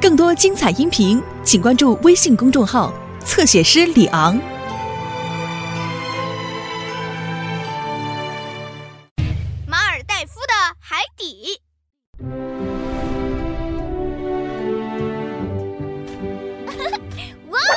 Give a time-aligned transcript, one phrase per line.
[0.00, 2.92] 更多精彩音频，请关注微信公众号
[3.24, 4.36] “侧写师李昂”。
[9.66, 11.60] 马尔代夫的海底。
[17.48, 17.74] 哇哦！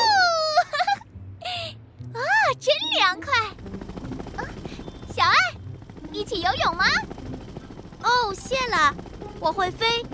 [2.13, 2.19] 啊，
[2.59, 3.33] 真凉快！
[4.35, 4.43] 啊，
[5.15, 5.33] 小爱，
[6.11, 6.83] 一起游泳吗？
[8.03, 8.93] 哦，谢了，
[9.39, 10.05] 我会飞，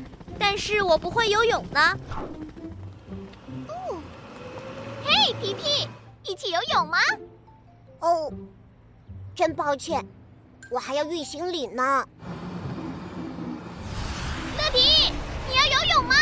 [0.45, 1.97] 但是我不会游泳呢。
[3.69, 3.97] 哦，
[5.01, 5.87] 嘿，皮皮，
[6.23, 6.97] 一起游泳吗？
[8.01, 8.29] 哦，
[9.33, 10.05] 真抱歉，
[10.69, 12.05] 我还要运行李呢。
[14.57, 15.13] 乐迪，
[15.49, 16.15] 你要游泳吗？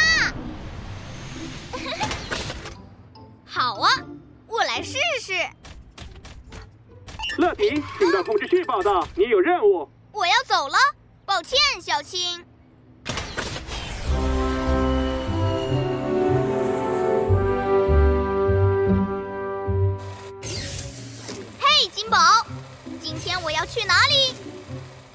[3.43, 3.89] 好啊，
[4.47, 5.33] 我来试试。
[7.39, 9.89] 乐迪，听到控制室报道，你有任务。
[10.11, 10.77] 我要走了，
[11.25, 12.45] 抱歉，小青。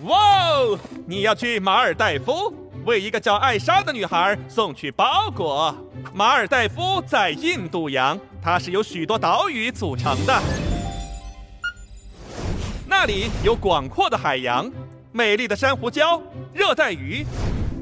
[0.06, 0.78] 哇哦！
[1.04, 2.54] 你要去马尔代夫，
[2.84, 5.74] 为一个叫艾莎的女孩送去包裹。
[6.14, 10.42] 马尔代夫在印度洋，它是由许多岛屿组成的。
[12.86, 14.70] 那里有广阔的海洋、
[15.10, 16.22] 美丽的珊瑚礁、
[16.54, 17.26] 热带鱼，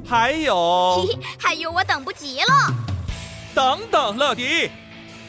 [0.02, 1.06] 还有
[1.38, 2.74] 还有我等不及了。
[3.54, 4.70] 等等，乐迪，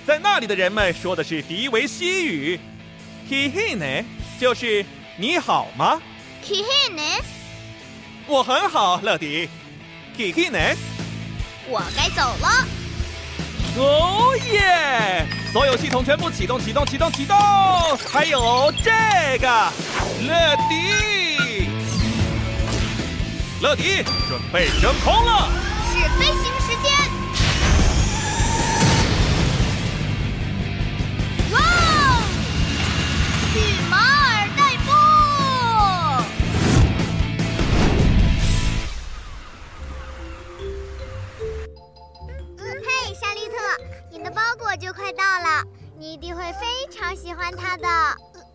[0.08, 2.60] 在那里的人们说的是迪维西语
[3.30, 4.06] i h i n
[4.40, 4.86] 就是
[5.18, 6.02] 你好吗
[6.48, 7.02] k i h i n
[8.28, 9.50] 我很好，乐迪
[10.16, 10.78] k i h i n
[11.68, 12.68] 我该走了。
[13.78, 15.26] 哦耶！
[15.52, 17.36] 所有系统全部启动，启动，启动，启动！
[18.14, 18.92] 还有这
[19.40, 19.48] 个，
[20.22, 21.68] 乐迪，
[23.60, 25.50] 乐迪，准备升空了，
[25.92, 26.92] 是飞行时间。
[31.54, 31.58] 哇！
[33.52, 33.98] 去马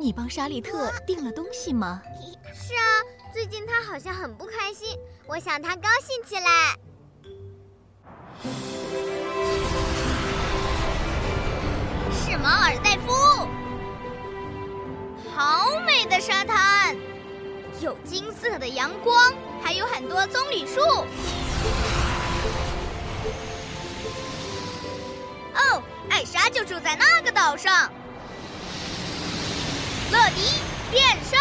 [0.00, 2.00] 你帮莎莉特订了东西吗？
[2.54, 6.74] 是啊，最近她好像很不开心，我想她高兴起来。
[12.10, 13.12] 是马尔代夫，
[15.36, 16.96] 好美的沙滩，
[17.82, 20.80] 有金色的阳光，还有很多棕榈树。
[25.54, 27.92] 哦，艾莎就住在那个岛上。
[30.10, 30.40] 乐迪
[30.90, 31.38] 变身，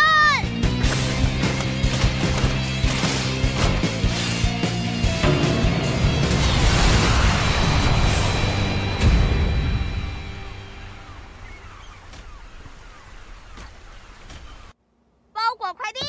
[15.33, 15.99] 包裹快递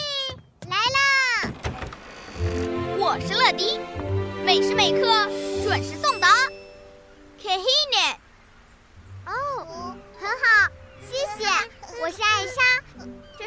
[0.69, 1.51] 来啦！
[2.99, 3.81] 我是乐迪，
[4.45, 5.27] 每时每刻
[5.65, 6.50] 准时送达。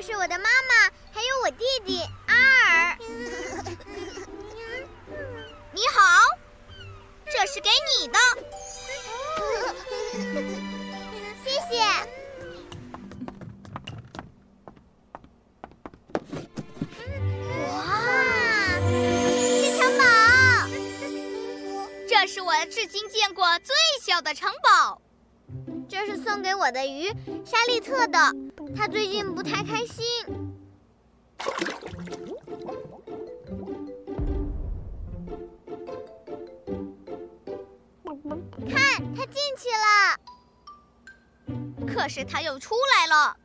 [0.06, 2.98] 是我的妈妈，还有我弟弟阿尔。
[5.72, 6.02] 你好，
[7.32, 7.70] 这是给
[8.02, 8.20] 你的。
[11.46, 11.80] 谢谢。
[17.70, 17.72] 哇，
[18.90, 18.92] 是
[19.78, 20.04] 城堡！
[22.10, 25.02] 这是我至今见过最小的城堡。
[25.88, 27.08] 这是送给我的鱼，
[27.46, 28.20] 莎莉特的。
[28.76, 30.04] 她最近不太开心。
[38.70, 39.86] 看，他进去了。
[41.88, 43.36] 可是他又出来了。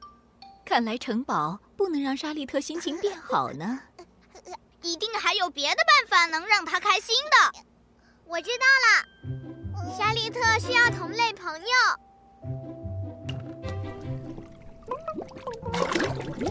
[0.65, 3.81] 看来城堡不能让莎莉特心情变好呢。
[4.83, 7.53] 一定还有别的办法能让他开心的。
[8.25, 9.05] 我知道了，
[9.97, 11.67] 莎莉特需要同类朋友。
[16.41, 16.47] 嗯，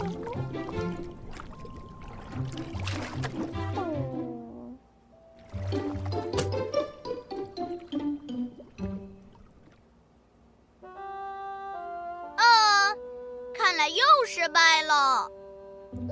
[13.54, 13.96] 看来又
[14.26, 15.30] 失败了。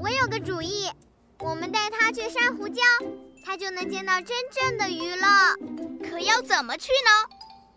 [0.01, 0.91] 我有个主意，
[1.39, 2.81] 我们带他去珊瑚礁，
[3.45, 5.55] 他就能见到真正的鱼了。
[6.09, 7.29] 可要怎么去呢？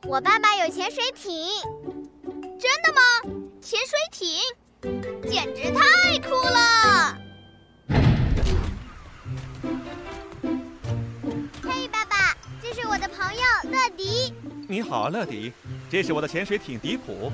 [0.07, 1.35] 我爸爸有潜水艇。
[2.57, 3.01] 真的吗？
[3.61, 4.39] 潜水艇，
[4.81, 7.17] 简直太酷了！
[11.61, 14.33] 嘿，爸爸，这是我的朋友乐迪
[14.69, 15.51] 你好，乐迪，
[15.89, 17.29] 这是我的潜水艇迪普。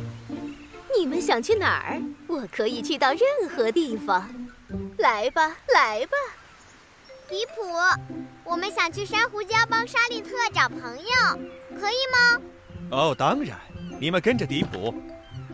[0.98, 2.02] 你们想去哪儿？
[2.28, 3.22] 我可以去到任
[3.56, 4.28] 何地方。
[4.98, 6.18] 来吧，来吧，
[7.30, 7.62] 迪普，
[8.44, 11.06] 我们想去珊瑚礁帮沙利特找朋友，
[11.80, 12.42] 可以吗？
[12.90, 13.60] 哦，当然，
[14.00, 14.96] 你们跟着迪普，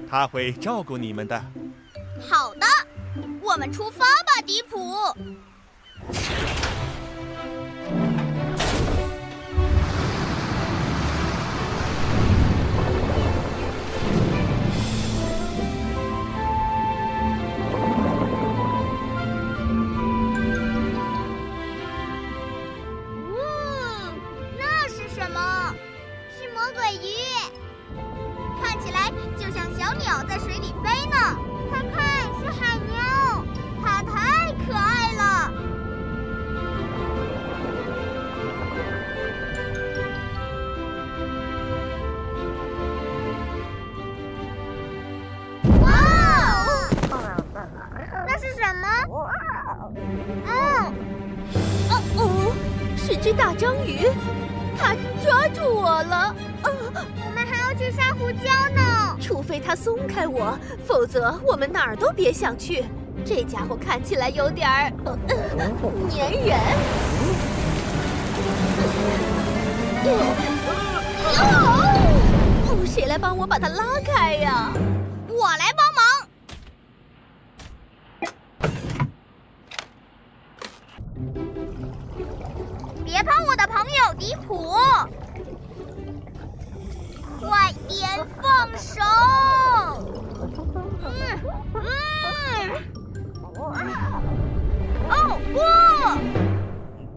[0.10, 1.44] 他会照顾你们的。
[2.30, 2.66] 好的，
[3.42, 4.78] 我们出发吧，迪普。
[49.96, 50.94] 嗯，
[51.90, 52.54] 哦哦，
[52.96, 54.08] 是只大章鱼，
[54.78, 56.34] 它抓住我了。
[56.62, 56.70] 啊，
[57.26, 59.18] 我们还要去珊瑚礁呢。
[59.20, 62.86] 除非它松开我，否则我们哪儿都别想去。
[63.26, 65.36] 这家伙看起来有点儿呃呃
[66.10, 66.58] 粘人。
[70.04, 70.16] 哦，
[72.86, 74.72] 谁来帮我把它拉开呀？
[75.28, 75.86] 我来帮
[84.22, 84.78] 朋友迪普！
[87.40, 88.08] 快点
[88.40, 89.02] 放手！
[91.04, 91.10] 嗯
[91.74, 91.82] 嗯。
[95.10, 95.40] 哦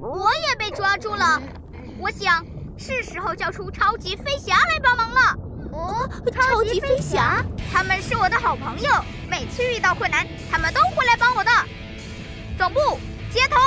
[0.00, 0.06] 不！
[0.06, 1.42] 我也被抓住了。
[1.98, 2.42] 我想
[2.78, 5.36] 是时候叫出超级飞侠来帮忙了。
[5.72, 8.90] 哦，超级飞侠，他们是我的好朋友，
[9.28, 11.50] 每次遇到困难，他们都会来帮我的。
[12.56, 12.98] 总部
[13.30, 13.58] 接通，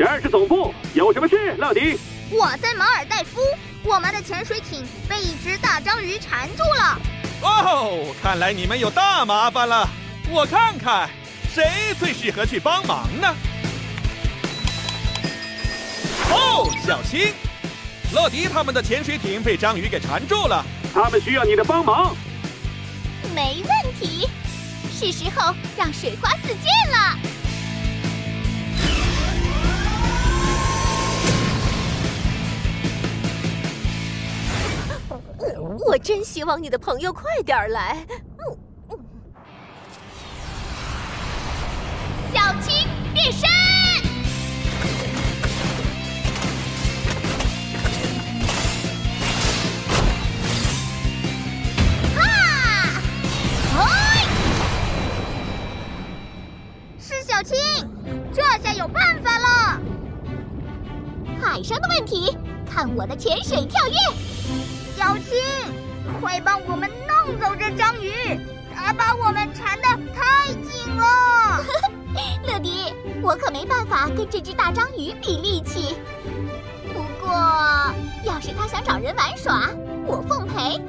[0.00, 1.98] 这儿是总部，有什么事，乐迪？
[2.30, 3.38] 我在马尔代夫，
[3.84, 6.98] 我们的潜水艇被一只大章鱼缠住了。
[7.42, 9.86] 哦，看来你们有大麻烦了。
[10.30, 11.10] 我看看，
[11.52, 13.36] 谁最适合去帮忙呢？
[16.30, 17.34] 哦，小心！
[18.14, 20.64] 乐迪他们的潜水艇被章鱼给缠住了。
[20.94, 22.16] 他们需要你的帮忙。
[23.34, 24.26] 没问题，
[24.98, 27.18] 是时候让水花四溅了。
[35.86, 38.06] 我真希望你的朋友快点儿来。
[42.32, 43.48] 小青变身！
[52.16, 53.02] 哈！
[53.76, 53.82] 嘿！
[57.00, 57.56] 是小青，
[58.32, 59.80] 这下有办法了。
[61.42, 64.29] 海上的问题，看我的潜水跳跃！
[65.10, 65.34] 小青，
[66.20, 68.12] 快帮我们弄走这章鱼，
[68.72, 69.82] 它把我们缠得
[70.14, 71.64] 太紧了。
[72.46, 75.96] 乐迪，我可没办法跟这只大章鱼比力气。
[76.94, 77.32] 不过，
[78.22, 79.68] 要是他想找人玩耍，
[80.06, 80.78] 我奉陪。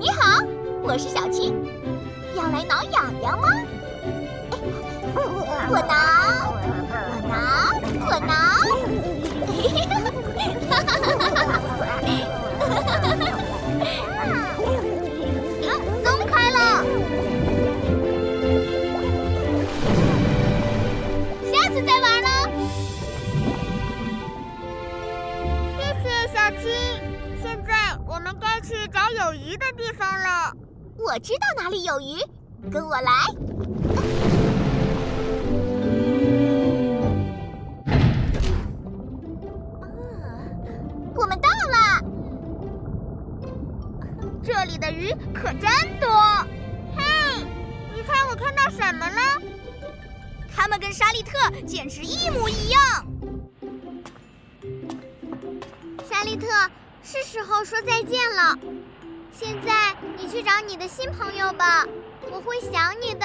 [0.00, 0.40] 你好，
[0.82, 1.54] 我是小青，
[2.34, 3.48] 要来挠痒痒吗？
[5.68, 6.47] 我挠，
[29.28, 30.56] 有鱼的地方了。
[30.96, 32.16] 我知道哪里有鱼，
[32.70, 33.12] 跟我来。
[39.82, 39.84] 啊
[41.14, 42.02] 我们到了，
[44.42, 46.08] 这里的鱼可真多。
[46.96, 47.04] 嘿，
[47.94, 49.42] 你猜我看到什么了？
[50.56, 52.80] 它们跟沙利特简直一模一样。
[56.10, 56.46] 沙利特，
[57.02, 58.58] 是时候说再见了。
[59.38, 61.86] 现在你去找你的新朋友吧，
[62.28, 63.24] 我会想你的。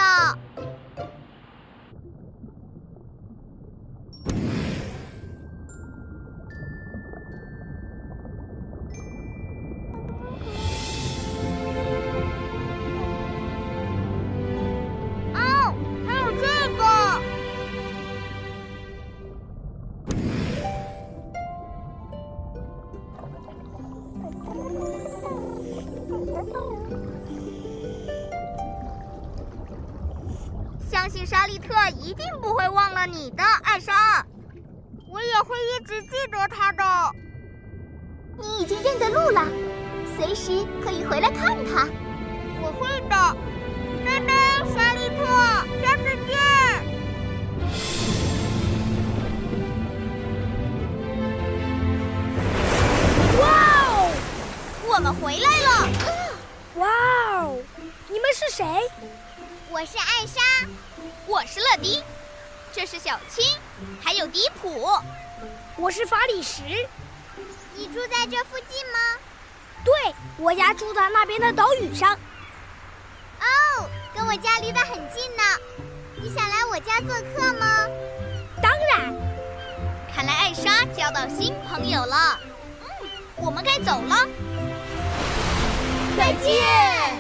[31.26, 34.26] 莎莉特一定不会忘了你的，艾莎。
[35.10, 36.84] 我也会一直记得他的。
[38.38, 39.48] 你已经认得路了，
[40.18, 41.88] 随时可以回来看她。
[42.62, 43.16] 我会的，
[44.06, 44.34] 拜拜，
[44.74, 45.26] 莎莉特，
[45.82, 46.36] 下次见。
[53.40, 53.44] 哇
[53.88, 54.12] 哦，
[54.88, 55.70] 我们回来了！
[56.76, 56.88] 哇
[57.44, 57.58] 哦，
[58.10, 58.66] 你们是谁？
[59.70, 60.42] 我是艾莎，
[61.26, 62.04] 我是乐迪，
[62.74, 63.46] 这是小青，
[64.04, 64.90] 还有迪普。
[65.78, 66.62] 我是法里什。
[67.76, 69.00] 你住在这附近吗？
[69.86, 72.14] 对，我家住在那边的岛屿上。
[73.40, 75.44] 哦，跟我家离得很近呢。
[76.22, 77.88] 你想来我家做客吗？
[78.62, 79.14] 当然。
[80.14, 82.40] 看来艾莎交到新朋友了。
[82.82, 84.28] 嗯，我们该走了。
[86.18, 87.18] 再见。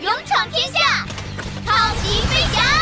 [0.00, 1.06] 勇闯天下。
[1.66, 2.79] 超级飞侠